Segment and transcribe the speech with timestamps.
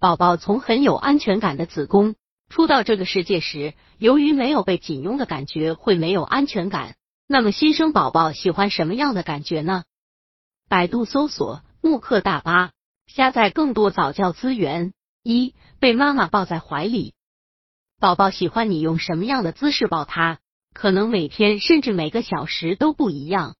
[0.00, 2.14] 宝宝从很有安全感的子宫
[2.48, 6.96] 出到这个世界时，由于没有被紧拥的感觉，会没有安全感。
[7.28, 9.84] 那么新生宝宝喜欢什么样的感觉呢？
[10.70, 12.72] 百度搜索慕课大巴，
[13.06, 14.94] 下载更多早教资源。
[15.22, 17.12] 一、被妈妈抱在怀里，
[18.00, 20.38] 宝宝喜欢你用什么样的姿势抱他？
[20.72, 23.54] 可能每天甚至每个小时都不一样。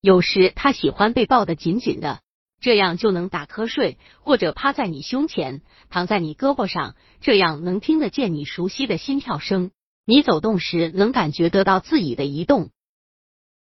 [0.00, 2.20] 有时他喜欢被抱得紧紧的。
[2.62, 5.60] 这样就能打瞌睡，或者趴在你胸前，
[5.90, 9.70] 躺在你胳膊上，这样能听得见你熟悉的心跳声。
[10.06, 12.70] 你走动时能感觉得到自己的移动。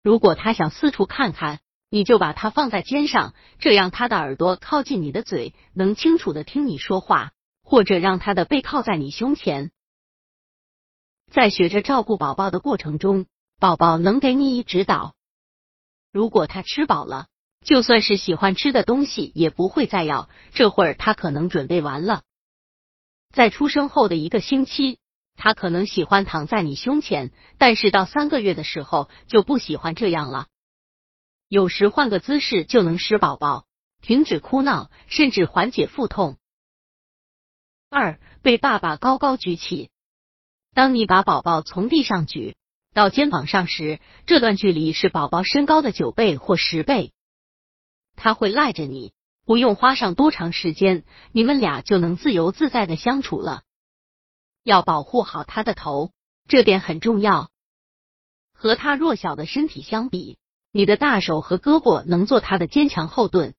[0.04, 1.58] 如果他想四处看看，
[1.90, 7.32] 你就把他放在肩上，这样他的耳朵靠近你的嘴，能清楚的听你说话。
[7.64, 9.70] 或者让他的背靠在你胸前。
[11.30, 13.24] 在学着照顾宝宝的过程中，
[13.58, 15.14] 宝宝能给你一指导。
[16.12, 17.28] 如果他吃饱了。
[17.62, 20.28] 就算是喜欢吃的东西，也不会再要。
[20.52, 22.22] 这会儿他可能准备完了。
[23.32, 24.98] 在出生后的一个星期，
[25.36, 30.48] 他可能喜欢躺在你胸前，但是到三个月的时候就不喜欢这样了。
[31.48, 33.66] 有时换个姿势就能使宝宝
[34.00, 36.36] 停止哭闹，甚至缓解腹痛。
[37.88, 39.90] 二，被爸爸高高举起。
[40.74, 42.56] 当你把宝宝从地上举
[42.94, 47.12] 到肩膀上时，这段距离是宝宝身高的九倍或十倍。
[48.16, 49.12] 他会赖着你，
[49.44, 53.62] 不用花上多长时间，你们俩就能自由自在的相处了。
[54.62, 56.12] 要保护好他的头，
[56.46, 57.50] 这点很重要。
[58.54, 60.38] 和他弱小的身体相比，
[60.70, 63.54] 你的大手和胳膊能做他的坚强后盾。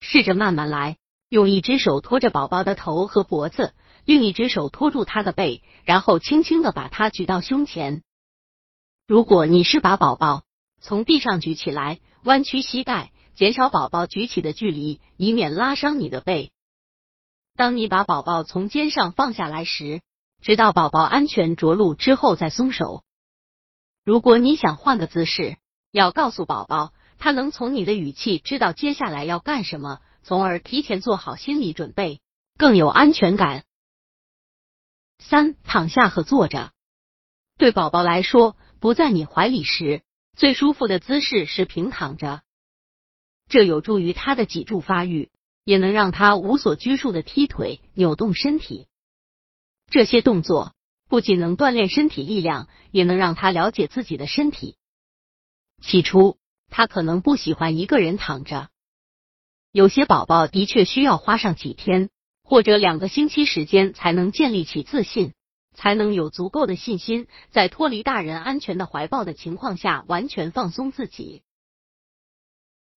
[0.00, 0.96] 试着慢慢来，
[1.28, 3.74] 用一只手托着宝宝的头和脖子，
[4.06, 8.02] 另一只手托住他的背，然后轻轻的把他举到胸前。
[9.06, 10.44] 如果你是把宝宝
[10.80, 13.12] 从地上举起来，弯曲膝盖。
[13.38, 16.50] 减少宝宝举起的距离，以免拉伤你的背。
[17.54, 20.02] 当你把宝宝从肩上放下来时，
[20.42, 23.04] 直到宝宝安全着陆之后再松手。
[24.04, 25.56] 如果你想换个姿势，
[25.92, 32.20] 要告诉宝宝，他能从你的语气知道接下来要干什么，从而提前做好心理准备，
[32.56, 33.62] 更有安全感。
[35.20, 36.72] 三、躺下和坐着。
[37.56, 40.02] 对宝宝来说，不在你怀里时，
[40.36, 42.42] 最舒服的姿势是平躺着。
[43.48, 45.30] 这有助于他的脊柱发育，
[45.64, 48.86] 也能让他无所拘束的踢腿、扭动身体。
[49.90, 50.74] 这些动作
[51.08, 54.76] 不仅能锻炼身体力量，也能让他了解自己的身体。
[55.80, 56.36] 起初，
[56.68, 58.68] 他可能不喜欢一个人躺着。
[59.72, 62.10] 有些宝宝的确需要花上几天
[62.42, 65.32] 或者两个星期时间，才能建立起自信，
[65.74, 71.42] 才能有足够的信心，在脱离大人安全的怀抱的情况下，完全放松自己。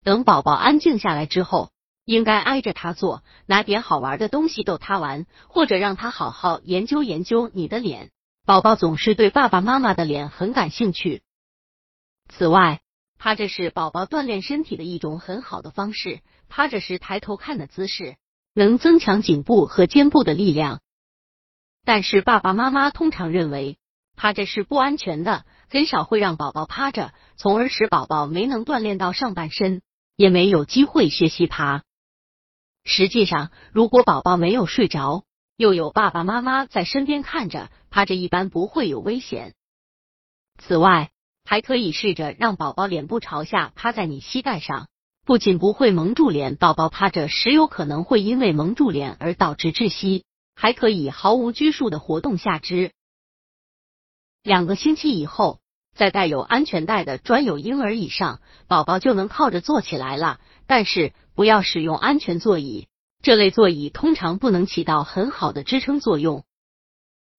[0.03, 1.69] 等宝宝安静下来之后，
[2.06, 8.09] 应该挨着他坐，拿点好玩的东西逗他玩，或者让他好好研究研究你的脸。
[8.44, 11.22] 宝宝总是对爸爸妈妈的脸很感兴趣。
[12.29, 12.81] 此外，
[13.19, 16.22] 趴着是宝宝锻炼身体的一种很好的方式。
[16.50, 18.17] 趴着时抬头看的姿势
[18.53, 20.81] 能增强颈部和肩部的力量。
[21.85, 23.78] 但是爸爸妈妈通常认为
[24.17, 29.84] 趴着是不安全的，很少会让宝宝趴着，从而使宝宝没能锻炼到上半身。
[30.21, 31.81] 也没有机会学习爬。
[32.83, 35.25] 实际上，如果宝宝没有睡着，
[35.57, 39.55] 又有爸爸妈妈在身边看着，趴着一般不会有危险。
[40.59, 41.09] 此外，
[41.43, 44.89] 还可以试着让宝宝脸部朝下趴在你膝盖上，
[45.25, 52.91] 不仅不会蒙住脸，宝宝趴着时有可能会因为蒙住脸而导致窒息，还可以毫无拘束的活动下肢。
[54.43, 55.60] 两个星期以后。
[56.01, 60.39] 在带有安全带的专有婴儿椅上，宝宝就能靠着坐起来了。
[60.66, 62.88] 但是不要使用安全座椅，
[63.22, 66.44] 这类座椅通常不能起到很好的支撑作用。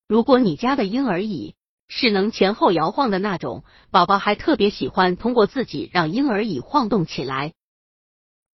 [0.06, 1.56] 如果你家的婴儿椅
[1.88, 7.54] 是能前后摇晃的那种，宝宝还特别喜欢通过自己让婴儿椅晃动起来。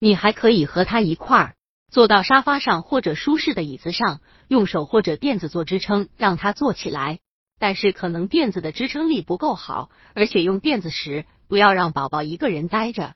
[0.01, 1.55] 你还可以和他一块儿
[1.91, 7.19] 坐到沙发上或者舒适的椅子上，用手或者垫子做支撑，让他坐起来。
[7.59, 13.15] 但是可能垫子的支撑力不够好，而且用垫子时不要让宝宝一个人待着。